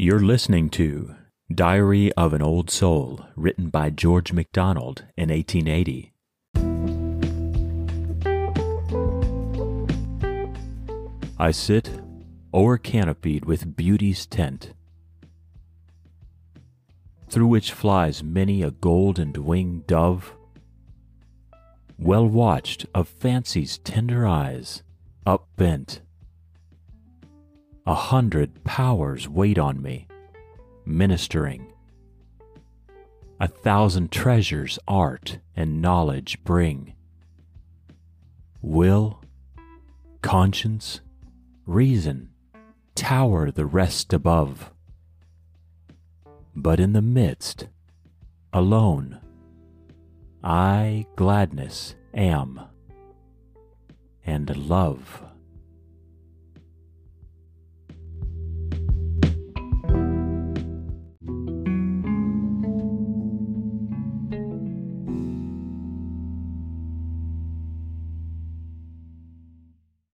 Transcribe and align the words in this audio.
You're 0.00 0.20
listening 0.20 0.70
to 0.70 1.16
Diary 1.52 2.12
of 2.12 2.32
an 2.32 2.40
Old 2.40 2.70
Soul, 2.70 3.26
written 3.34 3.68
by 3.68 3.90
George 3.90 4.32
MacDonald 4.32 5.04
in 5.16 5.30
1880. 5.30 6.12
I 11.36 11.50
sit 11.50 11.90
o'er 12.54 12.78
canopied 12.78 13.44
with 13.44 13.76
beauty's 13.76 14.24
tent, 14.24 14.72
through 17.28 17.48
which 17.48 17.72
flies 17.72 18.22
many 18.22 18.62
a 18.62 18.70
gold 18.70 19.18
and 19.18 19.36
winged 19.36 19.88
dove, 19.88 20.32
well 21.98 22.28
watched 22.28 22.86
of 22.94 23.08
fancy's 23.08 23.78
tender 23.78 24.28
eyes, 24.28 24.84
upbent. 25.26 26.02
A 27.88 27.94
hundred 27.94 28.64
powers 28.64 29.30
wait 29.30 29.56
on 29.56 29.80
me, 29.80 30.06
ministering. 30.84 31.72
A 33.40 33.48
thousand 33.48 34.12
treasures 34.12 34.78
art 34.86 35.38
and 35.56 35.80
knowledge 35.80 36.44
bring. 36.44 36.92
Will, 38.60 39.22
conscience, 40.20 41.00
reason 41.64 42.28
tower 42.94 43.50
the 43.50 43.64
rest 43.64 44.12
above. 44.12 44.70
But 46.54 46.80
in 46.80 46.92
the 46.92 47.00
midst, 47.00 47.68
alone, 48.52 49.18
I 50.44 51.06
gladness 51.16 51.94
am, 52.12 52.60
and 54.26 54.54
love. 54.54 55.22